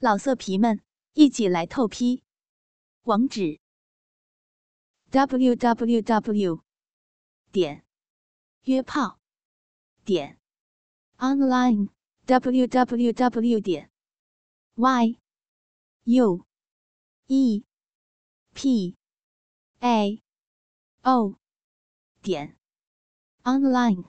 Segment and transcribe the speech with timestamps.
[0.00, 0.80] 老色皮们，
[1.14, 2.22] 一起来透批！
[3.02, 3.58] 网址
[5.10, 6.62] ：w w w
[7.50, 7.84] 点
[8.62, 9.18] 约炮
[10.04, 10.38] 点
[11.16, 11.88] online
[12.26, 13.90] w w w 点
[14.76, 15.18] y
[16.04, 16.46] u
[17.26, 17.64] e
[18.54, 18.96] p
[19.80, 20.22] a
[21.02, 21.40] o
[22.22, 22.56] 点
[23.42, 24.04] online。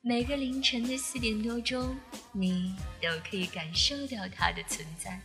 [0.00, 1.96] 每个凌晨的四点多钟，
[2.34, 5.18] 你都可以感受到它的存在。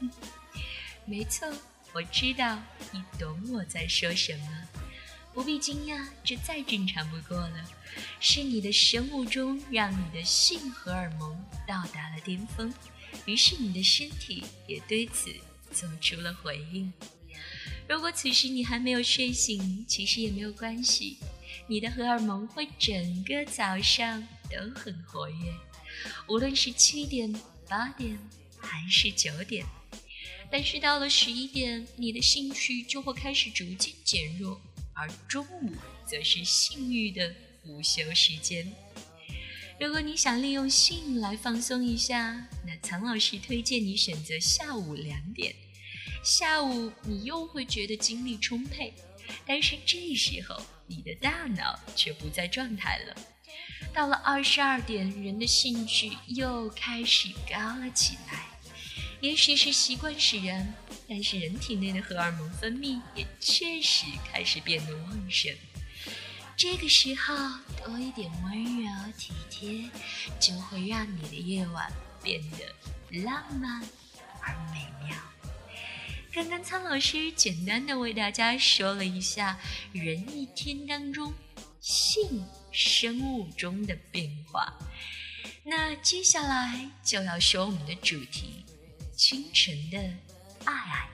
[1.06, 1.46] 没错，
[1.92, 2.58] 我知道
[2.90, 4.68] 你懂我在说什么，
[5.32, 7.70] 不必惊讶，这再正常不过了。
[8.18, 12.74] 是你的生物钟让你的性荷尔蒙到达了巅峰，
[13.24, 15.30] 于是你的身体也对此
[15.72, 16.92] 做出了回应。
[17.88, 21.18] 如果此时你还没有睡醒，其实也没有关系。
[21.68, 25.54] 你的荷尔蒙会整个早上都很活跃，
[26.28, 27.32] 无论是七点、
[27.68, 28.18] 八点
[28.58, 29.64] 还是九点。
[30.50, 34.60] 但是到了十一点，你的兴趣就会开始逐渐减弱，
[34.94, 35.72] 而中午
[36.06, 38.72] 则是性欲的午休时间。
[39.80, 45.54] 如果你想利用性来放松一下，那苍老师推荐你选择下午两点。
[46.22, 48.92] 下午你又会觉得精力充沛，
[49.46, 50.60] 但是这时候。
[50.88, 53.16] 你的大脑却不在状态了。
[53.94, 58.46] 到了二十二点，人的兴趣又开始高了起来。
[59.20, 60.74] 也许是习惯使然，
[61.08, 65.54] 但是人体内的荷尔蒙分泌也确实开始变得旺盛。
[66.54, 67.34] 这个时候，
[67.84, 69.90] 多一点温柔体贴，
[70.38, 71.90] 就会让你的夜晚
[72.22, 73.82] 变得浪漫
[74.42, 75.16] 而美妙。
[76.32, 79.58] 刚刚苍老师简单的为大家说了一下
[79.92, 81.32] 人一天当中
[81.86, 84.76] 性生物钟的变化，
[85.62, 88.64] 那接下来就要说我们的主题——
[89.14, 89.96] 清晨的
[90.64, 91.08] 爱爱。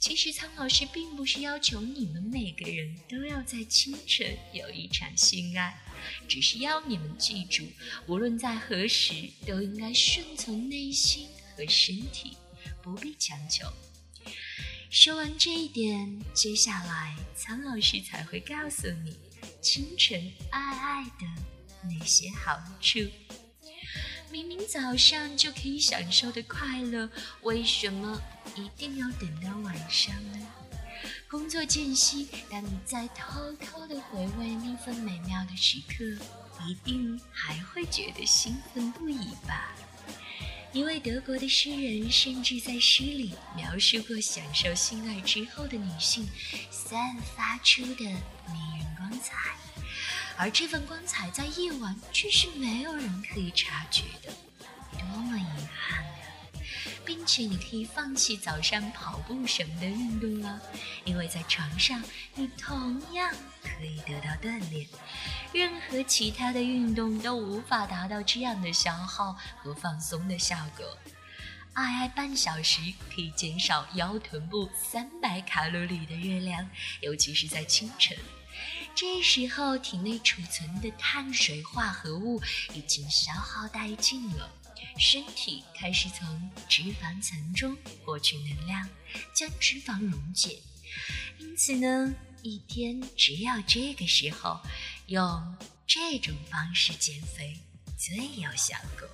[0.00, 5.80] 其实苍老师并不是要求你们每个人都要在清晨有一场性爱，
[6.26, 7.68] 只是要你们记住，
[8.08, 12.36] 无论在何时都应该顺从内心和身体，
[12.82, 13.72] 不必强求。
[14.90, 19.16] 说完这一点，接下来苍老师才会告诉你
[19.62, 21.26] 清晨爱爱的
[21.84, 22.98] 那些好处。
[24.28, 27.08] 明明早上就可以享受的快乐，
[27.42, 28.20] 为什么
[28.56, 30.46] 一定要等到晚上呢？
[31.30, 36.04] 工作间隙，当你在偷偷的回味那份美妙的时刻，
[36.66, 39.72] 一定还会觉得兴奋不已吧？
[40.72, 46.26] 一位德国的诗人甚至在诗里描述过享受性爱之后的女性
[46.70, 49.34] 散发出的迷人光彩，
[50.38, 54.32] 而这份光彩在夜晚却是没有人可以察觉的，
[54.98, 56.21] 多么遗憾啊！
[57.04, 60.60] 并且你可以放弃早上跑步什么的运动了，
[61.04, 62.02] 因为在床上
[62.34, 63.32] 你同样
[63.62, 64.86] 可以得到锻炼。
[65.52, 70.86] 任何其他的运动都无法达到这样的消耗和放松的效果。
[71.74, 72.80] 爱爱半小时
[73.14, 76.68] 可以减少腰臀部三百卡路里的热量，
[77.00, 78.16] 尤其是在清晨，
[78.94, 82.42] 这时候体内储存的碳水化合物
[82.74, 84.50] 已经消耗殆尽了，
[84.98, 88.88] 身体开始从脂肪层中获取能量，
[89.34, 90.58] 将脂肪溶解。
[91.38, 94.60] 因此呢，一天只要这个时候。
[95.08, 95.56] 用
[95.86, 97.58] 这种方式减肥
[97.98, 99.06] 最有效果。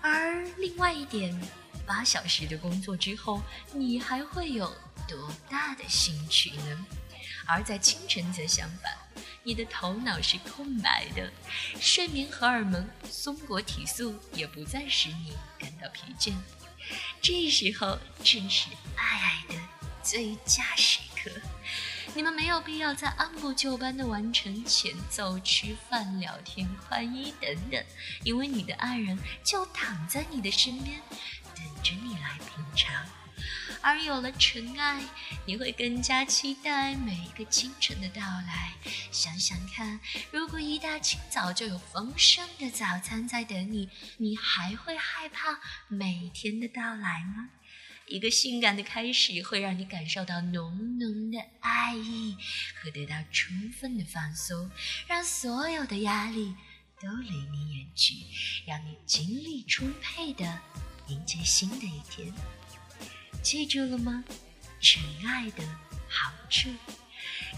[0.00, 1.38] 而另外一点，
[1.84, 3.42] 八小时的工作之后，
[3.74, 4.74] 你还会有
[5.06, 6.86] 多大的兴趣呢？
[7.46, 8.96] 而在清晨则相反，
[9.48, 11.32] 你的头脑是空白的，
[11.80, 16.34] 睡眠荷尔蒙松果体素也不再使你感到疲倦。
[17.22, 19.54] 这时候正是爱爱的
[20.02, 21.30] 最佳时刻。
[22.14, 27.82] 你们没有必要再按部就班的完成前奏、吃饭、聊天、换衣等等，
[28.24, 31.00] 因为你的爱人就躺在你的身边，
[31.54, 32.94] 等着你来品尝。
[33.80, 35.02] 而有了纯爱，
[35.46, 38.74] 你会更加期待每一个清晨的到来。
[39.10, 40.00] 想想看，
[40.30, 43.88] 如果一大清早就有丰盛的早餐在等你，
[44.18, 47.50] 你还会害怕每天的到来吗？
[48.06, 52.36] 一个性感的开始会让你感受到浓浓的爱意
[52.74, 54.70] 和得到充分的放松，
[55.06, 56.54] 让所有的压力
[57.02, 58.14] 都离你远去，
[58.66, 60.58] 让你精力充沛的
[61.08, 62.32] 迎接新的一天。
[63.42, 64.24] 记住了吗？
[64.80, 65.64] 纯爱的
[66.08, 66.70] 好处，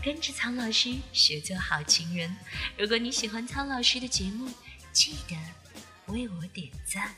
[0.03, 2.35] 跟着苍老师学做好情人。
[2.79, 4.49] 如果你喜欢苍老师的节目，
[4.93, 5.37] 记得
[6.07, 7.15] 为我点赞。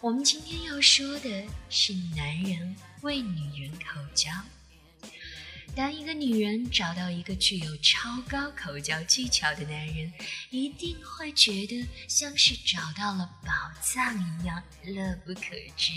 [0.00, 4.30] 我们今天要说的是男人为女人口交。
[5.78, 10.12] 当一个女人找到一个具有超高口交技巧的男人，
[10.50, 15.92] 一定会觉得像是找到了宝藏一样，乐不可支。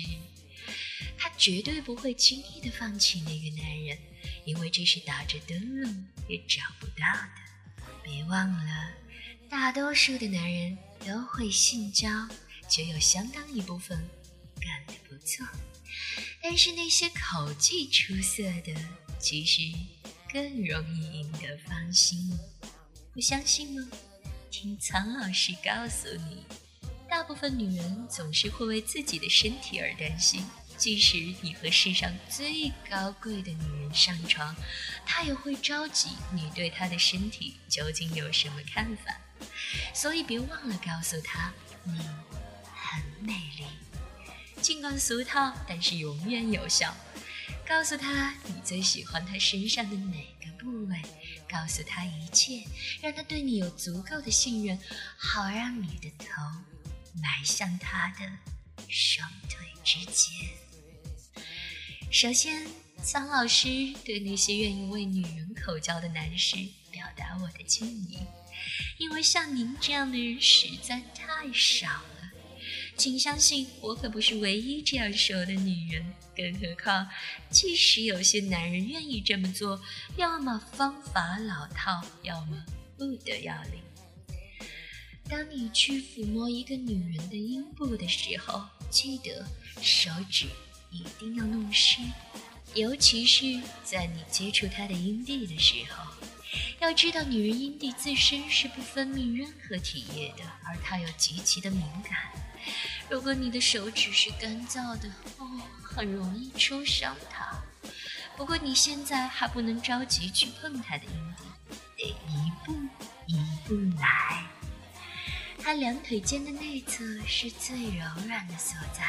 [1.18, 3.98] 她绝对不会轻易的放弃那个男人，
[4.46, 7.84] 因为这是打着灯笼也找不到的。
[8.04, 8.92] 别忘了，
[9.50, 12.08] 大多数的男人都会性交，
[12.70, 13.98] 就有相当一部分
[14.60, 15.44] 干得不错。
[16.40, 18.76] 但是那些口技出色的，
[19.22, 19.62] 其实
[20.34, 22.38] 更容易赢得芳心。
[23.14, 23.88] 不相信吗？
[24.50, 26.44] 听苍老师告诉你，
[27.10, 30.44] 大部分女人总是会为自己的身体而担心。
[30.78, 34.56] 即使你和世上最高贵的女人上床，
[35.06, 39.16] 她也会着急你对她的身体究竟有什么看法。
[39.94, 41.54] 所以别忘了告诉她，
[41.84, 42.00] 你
[42.74, 43.66] 很美丽。
[44.60, 46.96] 尽管俗套，但是永远有效。
[47.68, 51.02] 告诉他你最喜欢他身上的哪个部位，
[51.50, 52.64] 告诉他一切，
[53.02, 54.78] 让他对你有足够的信任，
[55.18, 56.26] 好让你的头
[57.22, 58.20] 埋向他的
[58.88, 60.34] 双腿之间。
[62.12, 62.68] 首先，
[63.02, 63.68] 苍老师
[64.06, 66.58] 对那些愿意为女人口交的男士
[66.92, 68.20] 表达我的敬意，
[68.98, 72.21] 因为像您这样的人实在太少了。
[73.02, 76.06] 请相信，我可不是唯一这样说的女人。
[76.38, 77.10] 更何况，
[77.50, 79.82] 即使有些男人愿意这么做，
[80.18, 82.64] 要么方法老套，要么
[83.00, 83.82] 不得要领。
[85.28, 89.48] 当你去抚摸一个女人的阴部的时候，记得
[89.82, 90.46] 手指
[90.92, 92.02] 一定要弄湿，
[92.76, 96.06] 尤其是在你接触她的阴蒂的时候。
[96.80, 102.32] 要知道，女人阴蒂自身是不分泌任何体液的，而她又极其的敏感。
[103.10, 107.48] 如果你的手指是干燥的，哦，很容易戳伤它。
[108.38, 111.44] 不过你现在还不能着急去碰它的阴蒂，
[111.98, 112.74] 得一步
[113.28, 113.38] 一
[113.68, 114.46] 步来。
[115.64, 119.04] 它两腿间的内侧是最柔软的所在，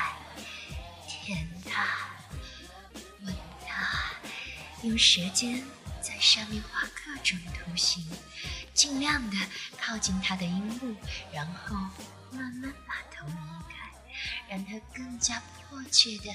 [1.09, 1.87] 舔它，
[3.23, 3.35] 吻
[3.67, 4.13] 它，
[4.83, 5.65] 用舌尖
[6.03, 8.05] 在上面画各种图形，
[8.75, 9.37] 尽量的
[9.81, 10.95] 靠近它的阴部，
[11.33, 11.75] 然后
[12.31, 13.83] 慢慢把头移开。
[14.49, 16.31] 让他更加迫切的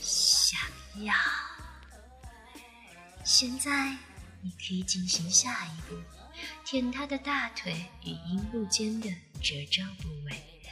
[0.00, 0.60] 想
[1.02, 1.14] 要。
[3.24, 3.96] 现在
[4.40, 6.00] 你可以进行下一步，
[6.64, 9.10] 舔他的大腿与阴部间的
[9.42, 10.62] 褶皱部位，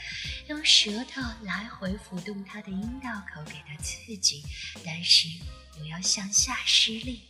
[0.49, 4.45] 用舌头来回抚动他的阴道口，给他刺激，
[4.85, 5.29] 但是
[5.73, 7.29] 不要向下施力。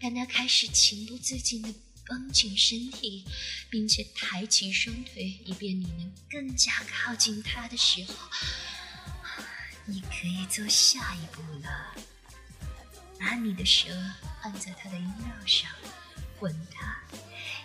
[0.00, 1.72] 让他开始情不自禁的。
[2.06, 3.24] 绷紧身体，
[3.70, 8.14] 并且抬起双腿，以便你能更加靠近他的时候，
[9.86, 11.94] 你可以做下一步了。
[13.18, 13.88] 把你的舌
[14.42, 15.70] 按在他的阴道上，
[16.40, 17.00] 吻他，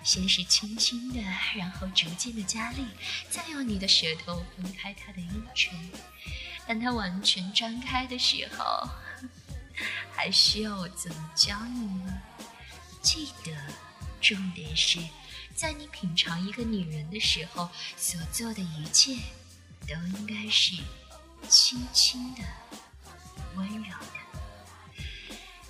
[0.06, 1.20] 先是轻轻的，
[1.58, 2.86] 然后逐渐的加力，
[3.30, 5.74] 再用你的舌头分开他的阴唇。
[6.66, 8.90] 当他完全张开的时候，
[10.16, 12.22] 还需要我怎么教你吗？
[13.02, 13.89] 记得。
[14.22, 15.00] 重点是，
[15.56, 19.18] 在你品尝一个女人的时候，所做的一切
[19.88, 20.76] 都应该是
[21.48, 22.44] 轻轻的、
[23.56, 25.04] 温柔的。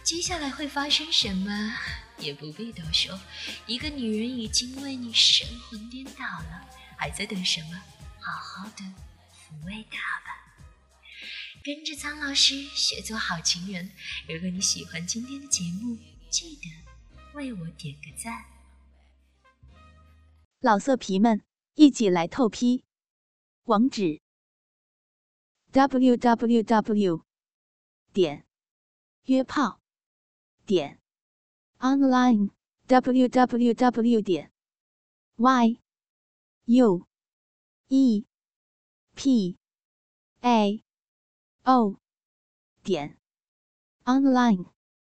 [0.03, 1.77] 接下来会发生什么，
[2.17, 3.19] 也不必多说。
[3.67, 7.81] 一个女人已经为你神魂颠倒了，还在等什么？
[8.19, 10.25] 好好的抚慰她吧。
[11.63, 13.91] 跟着苍老师学做好情人。
[14.27, 15.97] 如果你喜欢今天的节目，
[16.29, 16.88] 记得。
[17.33, 18.45] 为我点个赞，
[20.59, 21.43] 老色皮们
[21.75, 22.83] 一起来透批，
[23.65, 24.19] 网址
[25.71, 27.23] ：w w w
[28.11, 28.47] 点
[29.25, 29.79] 约炮
[30.65, 30.99] 点
[31.77, 32.49] online
[32.87, 34.51] w w w 点
[35.35, 35.79] y
[36.65, 37.05] u
[37.89, 38.25] e
[39.13, 39.57] p
[40.41, 40.83] a
[41.63, 41.99] o
[42.81, 43.19] 点
[44.05, 44.78] online。